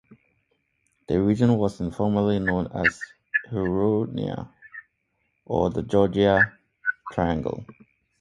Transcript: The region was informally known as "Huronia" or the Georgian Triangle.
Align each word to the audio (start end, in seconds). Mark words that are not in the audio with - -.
The 1.07 1.21
region 1.21 1.57
was 1.57 1.79
informally 1.79 2.39
known 2.39 2.69
as 2.73 2.99
"Huronia" 3.51 4.49
or 5.45 5.69
the 5.69 5.83
Georgian 5.83 6.41
Triangle. 7.11 7.63